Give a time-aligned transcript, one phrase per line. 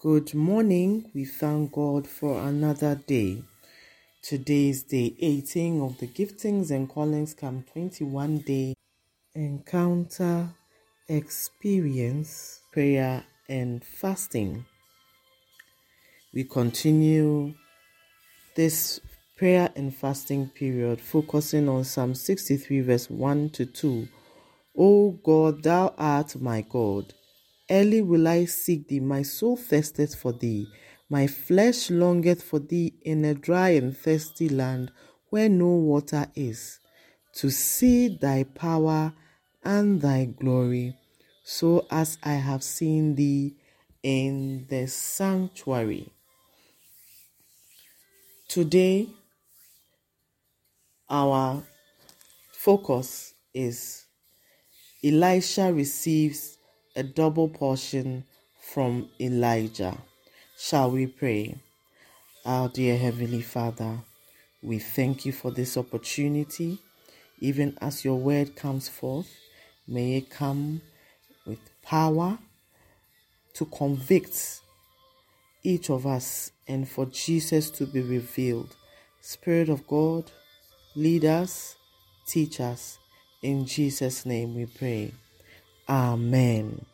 [0.00, 1.10] Good morning.
[1.12, 3.42] We thank God for another day.
[4.22, 8.74] Today is day 18 of the Giftings and Callings Camp 21 day
[9.34, 10.50] encounter
[11.08, 14.64] experience, prayer, and fasting.
[16.32, 17.54] We continue
[18.54, 19.00] this
[19.36, 24.08] prayer and fasting period focusing on Psalm 63, verse 1 to 2.
[24.76, 27.14] O God, thou art my God.
[27.70, 30.68] Early will I seek thee, my soul thirsteth for thee.
[31.10, 34.92] My flesh longeth for thee in a dry and thirsty land
[35.30, 36.80] where no water is,
[37.34, 39.12] to see thy power
[39.64, 40.96] and thy glory,
[41.44, 43.56] so as I have seen thee
[44.02, 46.12] in the sanctuary.
[48.48, 49.08] Today,
[51.08, 51.62] our
[52.52, 54.04] focus is
[55.02, 56.57] Elisha receives
[56.98, 58.24] a double portion
[58.60, 59.96] from Elijah.
[60.58, 61.54] Shall we pray?
[62.44, 64.00] Our dear Heavenly Father,
[64.64, 66.80] we thank you for this opportunity.
[67.38, 69.32] Even as your word comes forth,
[69.86, 70.80] may it come
[71.46, 72.36] with power
[73.54, 74.58] to convict
[75.62, 78.74] each of us and for Jesus to be revealed.
[79.20, 80.32] Spirit of God,
[80.96, 81.76] lead us,
[82.26, 82.98] teach us.
[83.40, 85.12] In Jesus' name we pray.
[85.88, 86.84] Amen.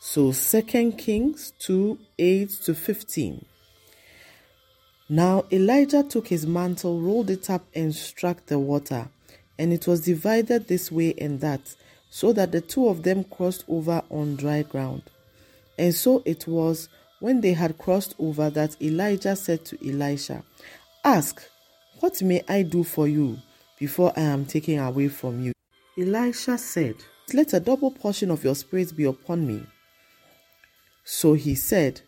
[0.00, 3.44] So 2 Kings 2 8 to 15.
[5.08, 9.08] Now Elijah took his mantle, rolled it up, and struck the water,
[9.58, 11.74] and it was divided this way and that,
[12.10, 15.02] so that the two of them crossed over on dry ground.
[15.78, 20.44] And so it was when they had crossed over that Elijah said to Elisha,
[21.04, 21.42] Ask,
[22.00, 23.38] what may I do for you
[23.78, 25.52] before I am taken away from you?
[25.96, 26.96] Elisha said,
[27.34, 29.62] let a double portion of your spirit be upon me.
[31.04, 32.00] So he said,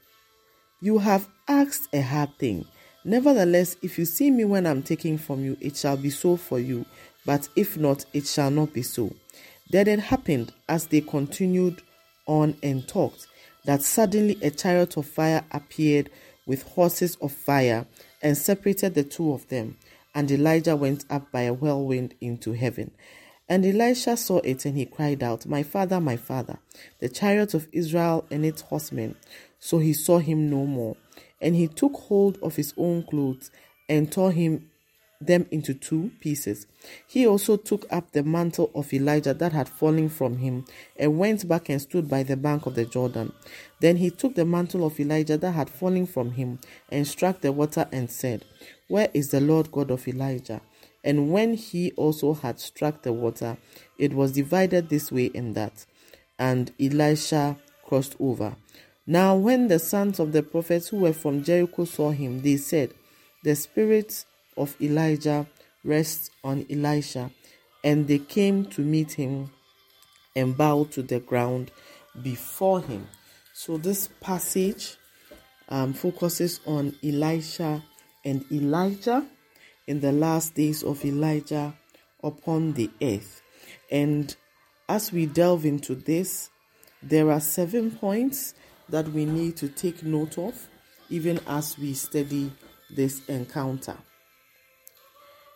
[0.81, 2.67] You have asked a hard thing.
[3.05, 6.59] Nevertheless, if you see me when I'm taking from you, it shall be so for
[6.59, 6.84] you.
[7.25, 9.15] But if not, it shall not be so.
[9.71, 11.83] Then it happened, as they continued
[12.27, 13.27] on and talked,
[13.65, 16.11] that suddenly a chariot of fire appeared
[16.47, 17.87] with horses of fire
[18.23, 19.78] and separated the two of them.
[20.15, 22.91] And Elijah went up by a whirlwind into heaven.
[23.50, 26.61] And Elisha saw it, and he cried out, My father, my father,
[27.00, 29.16] the chariot of Israel and its horsemen.
[29.59, 30.97] So he saw him no more.
[31.43, 33.50] And he took hold of his own clothes
[33.88, 34.71] and tore him
[35.21, 36.66] them into two pieces.
[37.09, 40.65] He also took up the mantle of Elijah that had fallen from him
[40.97, 43.32] and went back and stood by the bank of the Jordan.
[43.81, 47.53] Then he took the mantle of Elijah that had fallen from him and struck the
[47.53, 48.44] water and said,
[48.88, 50.62] Where is the Lord God of Elijah?
[51.03, 53.56] And when he also had struck the water,
[53.99, 55.87] it was divided this way and that.
[56.38, 58.56] And Elisha crossed over.
[59.06, 62.93] Now, when the sons of the prophets who were from Jericho saw him, they said,
[63.43, 64.25] The spirit
[64.56, 65.47] of Elijah
[65.84, 67.31] rests on Elisha.
[67.82, 69.50] And they came to meet him
[70.37, 71.71] and bowed to the ground
[72.22, 73.09] before him.
[73.55, 74.97] So, this passage
[75.71, 77.82] um, focuses on Elisha
[78.25, 79.27] and Elijah
[79.87, 81.75] in the last days of Elijah
[82.23, 83.43] upon the earth.
[83.91, 84.35] And
[84.89, 86.51] as we delve into this,
[87.03, 88.55] there are seven points
[88.89, 90.69] that we need to take note of
[91.09, 92.53] even as we study
[92.89, 93.97] this encounter.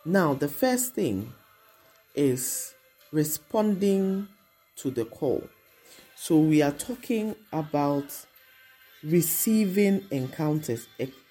[0.05, 1.33] Now, the first thing
[2.13, 2.73] is
[3.11, 4.27] responding
[4.77, 5.47] to the call.
[6.15, 8.13] So, we are talking about
[9.03, 10.87] receiving encounters,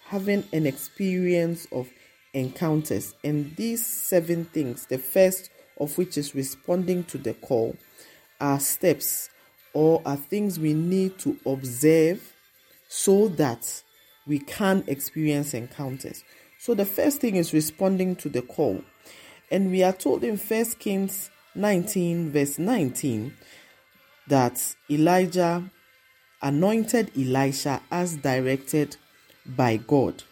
[0.07, 1.89] having an experience of
[2.35, 3.15] encounters.
[3.25, 7.77] And these seven things, the first of which is responding to the call,
[8.41, 9.31] are steps
[9.73, 12.33] or are things we need to observe
[12.89, 13.83] so that
[14.27, 16.23] we can experience encounters.
[16.59, 18.83] So the first thing is responding to the call.
[19.51, 23.35] And we are told in First Kings 19, verse 19,
[24.29, 25.71] that Elijah
[26.41, 28.97] anointed Elisha as directed
[29.47, 30.23] by God.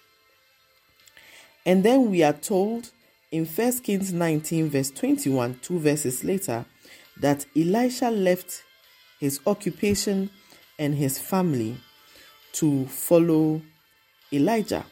[1.65, 2.91] And then we are told
[3.31, 6.65] in 1 Kings 19, verse 21, two verses later,
[7.21, 8.63] that Elisha left
[9.21, 10.31] his occupation
[10.79, 11.77] and his family
[12.53, 13.63] to follow
[14.33, 14.85] Elijah.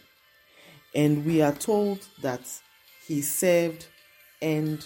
[0.95, 2.41] And we are told that
[3.07, 3.87] he served
[4.41, 4.85] and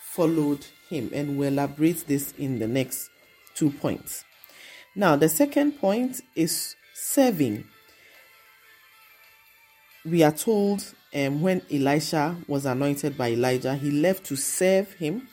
[0.00, 1.10] followed him.
[1.12, 3.08] And we'll elaborate this in the next
[3.54, 4.24] two points.
[4.94, 7.64] Now, the second point is serving.
[10.04, 10.84] We are told
[11.14, 15.28] um, when Elisha was anointed by Elijah, he left to serve him.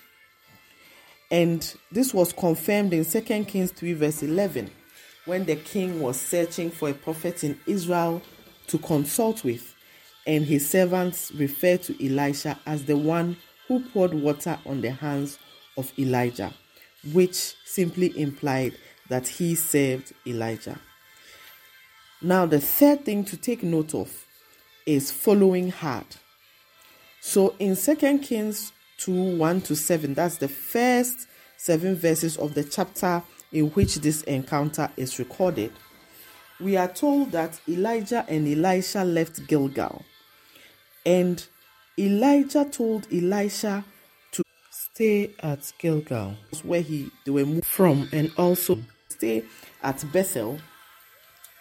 [1.32, 4.70] And this was confirmed in 2 Kings 3, verse 11,
[5.26, 8.22] when the king was searching for a prophet in Israel
[8.68, 9.74] to consult with,
[10.28, 13.38] and his servants referred to Elisha as the one
[13.68, 15.40] who poured water on the hands
[15.78, 16.54] of Elijah,
[17.12, 18.76] which simply implied
[19.08, 20.80] that he served Elijah.
[22.22, 24.28] Now, the third thing to take note of
[24.90, 26.06] is following hard.
[27.22, 31.28] So in 2 Kings 2 1 to 7, that's the first
[31.58, 33.22] seven verses of the chapter
[33.52, 35.72] in which this encounter is recorded.
[36.60, 40.04] We are told that Elijah and Elisha left Gilgal,
[41.06, 41.46] and
[41.98, 43.86] Elijah told Elisha
[44.32, 49.44] to stay at Gilgal, where he they were moved from, and also stay
[49.84, 50.60] at Bethel,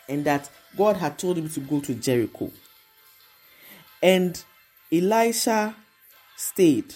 [0.09, 0.49] and that
[0.79, 2.51] God had told him to go to Jericho.
[4.03, 4.43] And
[4.93, 5.75] Elisha
[6.37, 6.95] stayed.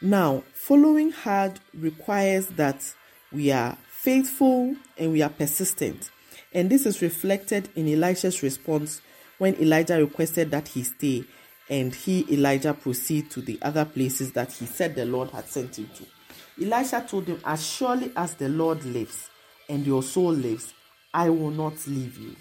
[0.00, 2.94] Now, following hard requires that
[3.32, 6.10] we are faithful and we are persistent.
[6.52, 9.00] And this is reflected in Elisha's response
[9.38, 11.24] when Elijah requested that he stay
[11.68, 15.78] and he, Elijah, proceed to the other places that he said the Lord had sent
[15.78, 16.64] him to.
[16.64, 19.30] Elisha told him, As surely as the Lord lives
[19.68, 20.74] and your soul lives,
[21.12, 22.36] I will not leave you.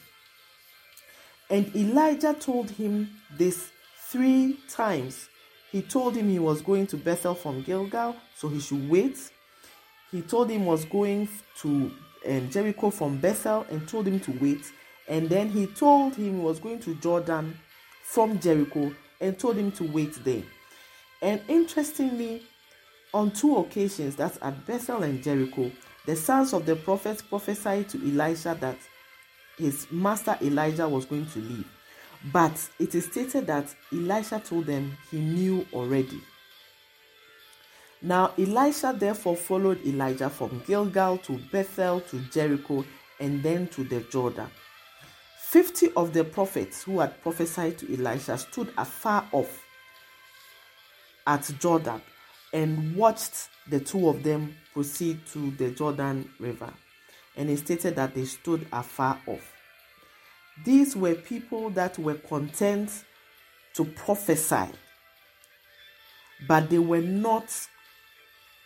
[1.53, 3.69] And Elijah told him this
[4.09, 5.29] three times.
[5.71, 9.19] He told him he was going to Bethel from Gilgal, so he should wait.
[10.11, 11.29] He told him was going
[11.59, 11.91] to
[12.27, 14.71] um, Jericho from Bethel and told him to wait.
[15.07, 17.55] And then he told him he was going to Jordan
[18.01, 18.91] from Jericho
[19.21, 20.41] and told him to wait there.
[21.21, 22.41] And interestingly,
[23.13, 25.71] on two occasions, that's at Bethel and Jericho,
[26.07, 28.77] the sons of the prophets prophesied to Elisha that
[29.57, 31.67] his master Elijah was going to leave.
[32.31, 36.21] But it is stated that Elisha told them he knew already.
[38.01, 42.83] Now, Elisha therefore followed Elijah from Gilgal to Bethel to Jericho
[43.19, 44.47] and then to the Jordan.
[45.39, 49.63] Fifty of the prophets who had prophesied to Elisha stood afar off
[51.27, 52.01] at Jordan
[52.51, 56.73] and watched the two of them proceed to the Jordan River.
[57.35, 59.53] And it stated that they stood afar off.
[60.63, 62.91] These were people that were content
[63.74, 64.69] to prophesy,
[66.47, 67.45] but they were not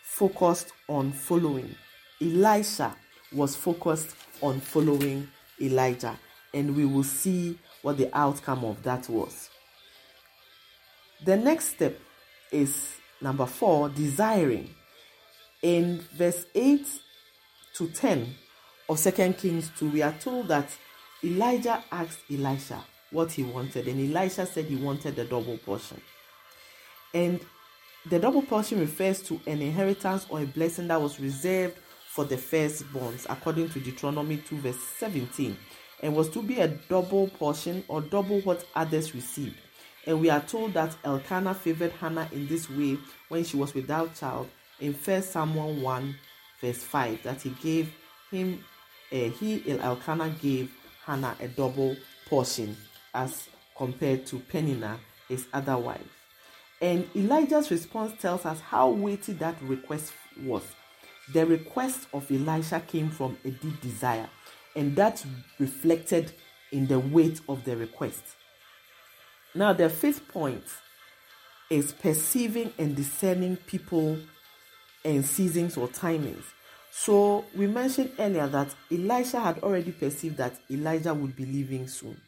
[0.02, 1.74] focused on following.
[2.20, 2.94] Elisha
[3.32, 5.28] was focused on following
[5.60, 6.18] Elijah,
[6.52, 9.48] and we will see what the outcome of that was.
[11.24, 11.98] The next step
[12.52, 14.74] is number four desiring.
[15.62, 16.86] In verse 8
[17.74, 18.34] to 10
[18.88, 20.70] of 2 Kings 2, we are told that
[21.22, 26.00] Elijah asked Elisha what he wanted, and Elisha said he wanted the double portion.
[27.12, 27.40] And
[28.08, 31.76] the double portion refers to an inheritance or a blessing that was reserved
[32.06, 35.56] for the firstborns, according to Deuteronomy 2, verse 17,
[36.02, 39.56] and was to be a double portion or double what others received.
[40.06, 42.96] And we are told that Elkanah favored Hannah in this way
[43.28, 44.48] when she was without child
[44.80, 46.16] in 1 Samuel 1,
[46.60, 47.92] verse 5, that he gave
[48.30, 48.64] him,
[49.12, 50.72] uh, he, Elkanah, gave
[51.04, 51.96] Hannah a double
[52.28, 52.76] portion
[53.14, 56.00] as compared to Peninnah, his other wife.
[56.80, 60.12] And Elijah's response tells us how weighty that request
[60.42, 60.62] was.
[61.32, 64.28] The request of Elisha came from a deep desire,
[64.76, 65.24] and that
[65.58, 66.32] reflected
[66.72, 68.22] in the weight of the request.
[69.54, 70.64] Now, the fifth point
[71.70, 74.18] is perceiving and discerning people
[75.04, 76.44] and seasons or timings.
[77.00, 82.20] So we mentioned earlier that Elisha had already perceived that Elijah would be leaving soon.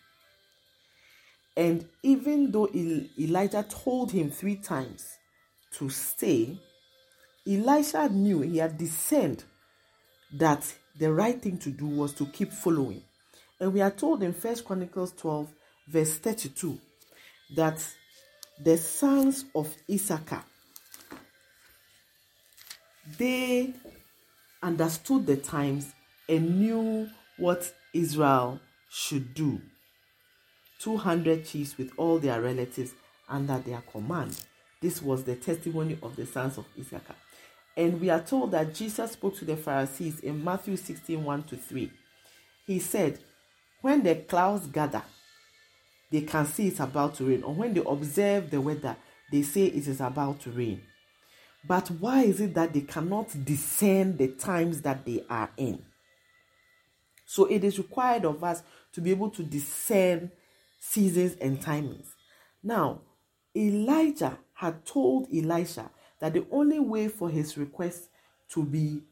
[1.56, 5.04] And even though Elijah told him three times
[5.72, 6.56] to stay,
[7.44, 9.42] Elisha knew he had discerned
[10.34, 13.02] that the right thing to do was to keep following.
[13.58, 15.52] And we are told in First Chronicles 12,
[15.88, 16.78] verse 32,
[17.56, 17.84] that
[18.62, 20.44] the sons of Issachar
[23.18, 23.72] they
[24.62, 25.92] understood the times
[26.28, 29.60] and knew what Israel should do.
[30.80, 32.92] 200 chiefs with all their relatives
[33.28, 34.36] under their command.
[34.80, 37.14] This was the testimony of the sons of Issachar.
[37.76, 41.56] And we are told that Jesus spoke to the Pharisees in Matthew 16 1 to
[41.56, 41.90] 3.
[42.66, 43.18] He said,
[43.80, 45.02] When the clouds gather,
[46.10, 48.96] they can see it's about to rain, or when they observe the weather,
[49.30, 50.82] they say it is about to rain.
[51.66, 55.82] But why is it that they cannot discern the times that they are in?
[57.26, 58.62] So it is required of us
[58.92, 60.32] to be able to discern
[60.80, 62.08] seasons and timings.
[62.62, 63.02] Now,
[63.54, 65.90] Elijah had told Elisha
[66.20, 68.08] that the only way for his request
[68.50, 69.02] to be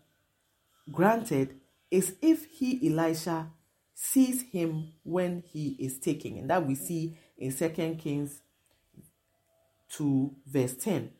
[0.90, 1.57] granted
[1.90, 3.50] is if he, Elisha,
[3.95, 6.38] sees him when he is taking.
[6.38, 8.40] And that we see in Second Kings
[9.90, 11.11] 2, verse 10.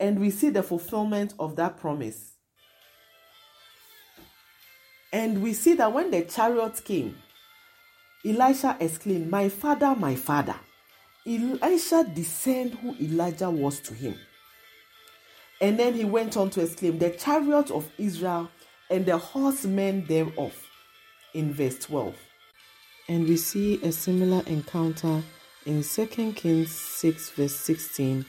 [0.00, 2.34] And we see the fulfillment of that promise.
[5.12, 7.16] And we see that when the chariot came,
[8.24, 10.56] Elisha exclaimed, My father, my father.
[11.26, 14.14] Elisha discerned who Elijah was to him.
[15.60, 18.50] And then he went on to exclaim, The chariot of Israel
[18.90, 20.54] and the horsemen thereof,
[21.34, 22.14] in verse 12.
[23.08, 25.22] And we see a similar encounter
[25.66, 28.24] in 2 Kings 6, verse 16,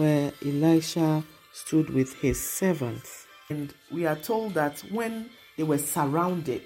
[0.00, 3.26] where Elisha stood with his servants.
[3.50, 5.28] And we are told that when
[5.58, 6.62] they were surrounded,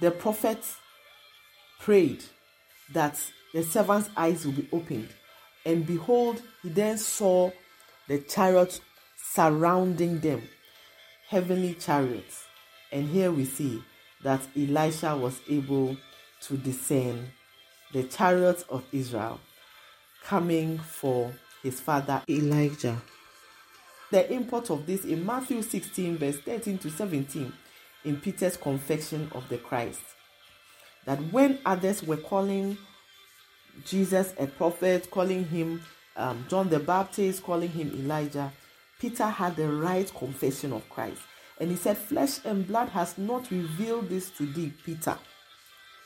[0.00, 0.58] the prophet
[1.78, 2.24] prayed
[2.92, 3.22] that
[3.52, 5.08] the servant's eyes will be opened.
[5.64, 7.52] And behold, he then saw
[8.08, 8.80] the chariots
[9.16, 10.42] surrounding them,
[11.28, 12.44] heavenly chariots.
[12.90, 13.84] And here we see
[14.24, 15.96] that Elisha was able
[16.40, 17.30] to discern
[17.92, 19.38] the chariots of Israel
[20.24, 21.32] coming for
[21.64, 23.02] his father Elijah.
[24.12, 27.52] The import of this in Matthew 16, verse 13 to 17,
[28.04, 30.02] in Peter's confession of the Christ.
[31.06, 32.76] That when others were calling
[33.84, 35.82] Jesus a prophet, calling him
[36.16, 38.52] um, John the Baptist, calling him Elijah,
[39.00, 41.20] Peter had the right confession of Christ.
[41.58, 45.18] And he said, Flesh and blood has not revealed this to thee, Peter.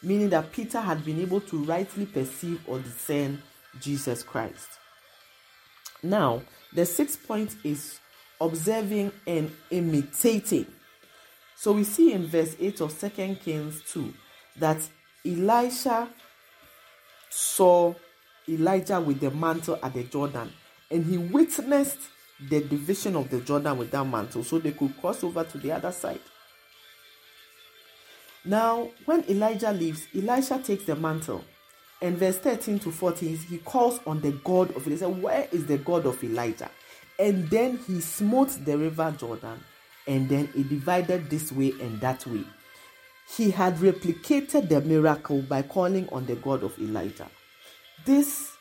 [0.03, 3.43] Meaning that Peter had been able to rightly perceive or discern
[3.81, 4.79] Jesus Christ.
[6.03, 7.99] Now, the sixth point is
[8.41, 10.67] observing and imitating.
[11.57, 14.15] So we see in verse 8 of 2 Kings 2
[14.59, 14.79] that
[15.27, 16.09] Elisha
[17.31, 17.95] saw
[18.49, 20.53] Elijah with the mantle at the Jordan
[20.91, 21.99] and he witnessed
[22.49, 25.73] the division of the Jordan with that mantle so they could cross over to the
[25.73, 26.21] other side.
[28.45, 31.45] Now, when Elijah leaves, Elisha takes the mantle.
[32.01, 35.09] And verse 13 to 14, he calls on the God of Elijah.
[35.09, 36.71] Where is the God of Elijah?
[37.19, 39.59] And then he smote the river Jordan,
[40.07, 42.45] and then it divided this way and that way.
[43.37, 47.29] He had replicated the miracle by calling on the God of Elijah.
[48.07, 48.53] This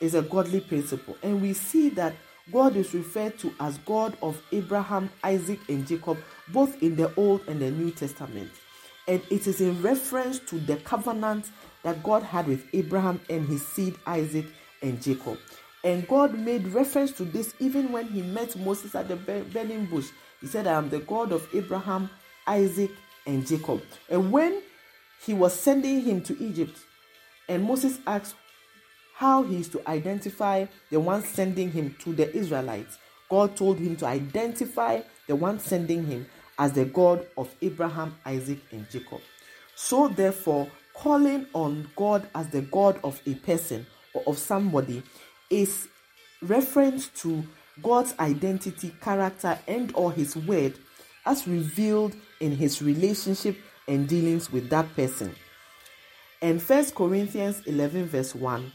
[0.00, 2.14] is a godly principle, and we see that
[2.52, 6.18] God is referred to as God of Abraham, Isaac, and Jacob,
[6.48, 8.50] both in the Old and the New Testament.
[9.08, 11.50] And it is in reference to the covenant
[11.82, 14.46] that God had with Abraham and his seed Isaac
[14.82, 15.38] and Jacob.
[15.84, 20.08] And God made reference to this even when he met Moses at the burning bush.
[20.40, 22.08] He said, I am the God of Abraham,
[22.46, 22.90] Isaac,
[23.26, 23.82] and Jacob.
[24.08, 24.62] And when
[25.24, 26.78] he was sending him to Egypt,
[27.48, 28.34] and Moses asked
[29.14, 32.98] how he is to identify the one sending him to the Israelites,
[33.28, 36.26] God told him to identify the one sending him
[36.58, 39.20] as the God of Abraham, Isaac, and Jacob.
[39.74, 45.02] So, therefore, calling on God as the God of a person or of somebody
[45.50, 45.88] is
[46.40, 47.44] reference to
[47.82, 50.74] God's identity, character, and or his word
[51.24, 53.56] as revealed in his relationship
[53.88, 55.34] and dealings with that person.
[56.40, 58.72] And 1 Corinthians 11, verse 1,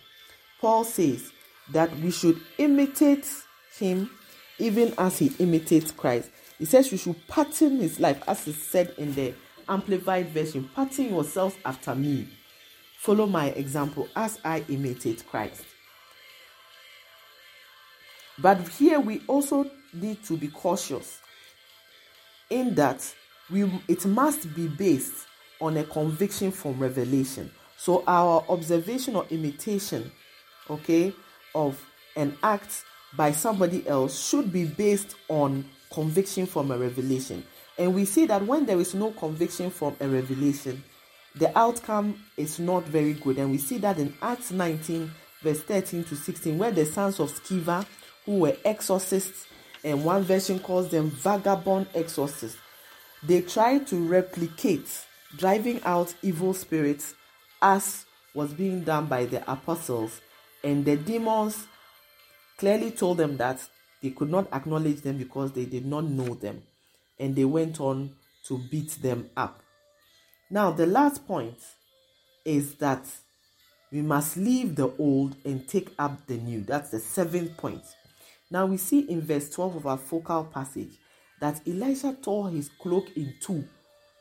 [0.61, 1.31] Paul says
[1.71, 3.29] that we should imitate
[3.77, 4.09] him
[4.57, 6.31] even as he imitates Christ.
[6.57, 9.33] He says we should pattern his life, as is said in the
[9.69, 12.27] Amplified Version pattern yourselves after me.
[12.97, 15.63] Follow my example as I imitate Christ.
[18.39, 21.19] But here we also need to be cautious
[22.49, 23.13] in that
[23.49, 25.25] we it must be based
[25.59, 27.51] on a conviction from revelation.
[27.77, 30.11] So our observation or imitation,
[30.69, 31.13] okay,
[31.55, 31.83] of
[32.15, 32.83] an act
[33.15, 37.43] by somebody else should be based on conviction from a revelation.
[37.77, 40.83] And we see that when there is no conviction from a revelation,
[41.35, 43.37] the outcome is not very good.
[43.37, 47.31] And we see that in Acts 19, verse 13 to 16, where the sons of
[47.31, 47.85] Sceva,
[48.25, 49.45] who were exorcists,
[49.83, 52.57] and one version calls them vagabond exorcists,
[53.23, 55.05] they tried to replicate
[55.35, 57.13] driving out evil spirits
[57.61, 60.21] as was being done by the apostles.
[60.63, 61.67] And the demons
[62.57, 63.59] clearly told them that
[64.01, 66.63] they could not acknowledge them because they did not know them.
[67.19, 68.15] And they went on
[68.47, 69.61] to beat them up.
[70.49, 71.57] Now, the last point
[72.45, 73.05] is that
[73.91, 76.61] we must leave the old and take up the new.
[76.61, 77.83] That's the seventh point.
[78.49, 80.97] Now, we see in verse 12 of our focal passage
[81.41, 83.67] that Elisha tore his cloak in two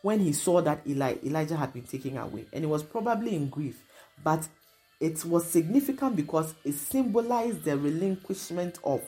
[0.03, 2.47] when he saw that Eli- Elijah had been taken away.
[2.53, 3.83] And he was probably in grief.
[4.23, 4.47] But
[5.01, 9.03] it was significant because it symbolized the relinquishment of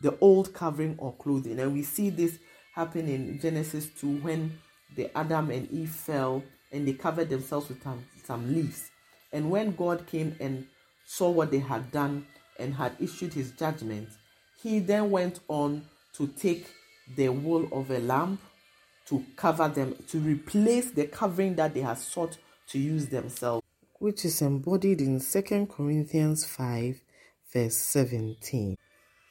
[0.00, 1.60] the old covering or clothing.
[1.60, 2.38] And we see this
[2.72, 4.58] happen in Genesis 2 when
[4.96, 8.90] the Adam and Eve fell and they covered themselves with some, some leaves.
[9.32, 10.66] And when God came and
[11.04, 12.26] saw what they had done
[12.58, 14.08] and had issued his judgment,
[14.62, 16.66] he then went on to take
[17.16, 18.38] the wool of a lamb
[19.06, 22.38] to cover them, to replace the covering that they had sought
[22.68, 23.62] to use themselves,
[23.98, 27.00] which is embodied in 2 Corinthians 5,
[27.52, 28.78] verse 17.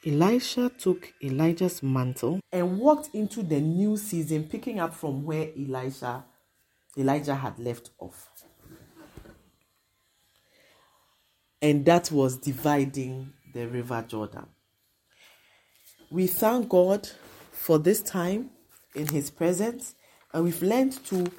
[0.04, 6.24] Elisha took Elijah's mantle and walked into the new season, picking up from where Elisha,
[6.98, 8.28] Elijah had left off.
[11.60, 14.46] And that was dividing the river Jordan.
[16.10, 17.08] We thank God
[17.52, 18.50] for this time
[18.96, 19.94] in His presence,
[20.34, 21.30] and we've learned to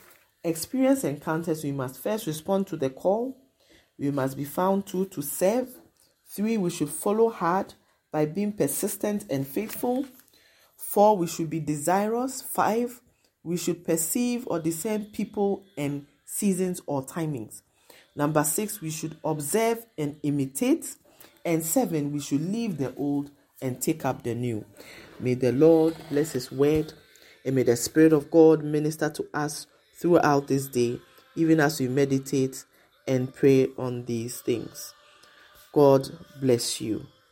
[0.41, 1.65] experience encounters.
[1.65, 3.37] We must first respond to the call,
[3.99, 5.69] we must be found to to serve.
[6.25, 7.73] Three, we should follow hard
[8.13, 10.05] by being persistent and faithful.
[10.77, 12.43] Four, we should be desirous.
[12.43, 13.01] Five,
[13.43, 17.63] we should perceive or discern people and seasons or timings.
[18.15, 20.95] Number six, we should observe and imitate.
[21.43, 24.63] And seven, we should leave the old and take up the new.
[25.19, 26.93] May the Lord bless His word
[27.43, 29.65] and may the Spirit of God minister to us
[29.95, 30.99] throughout this day,
[31.35, 32.63] even as we meditate
[33.07, 34.93] and pray on these things.
[35.73, 36.07] God
[36.39, 37.07] bless you.